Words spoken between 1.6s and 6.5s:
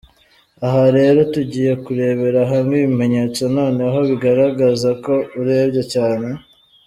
kurebera hamwe ibimenyetso noneho bigaragaza ko urembye cyane.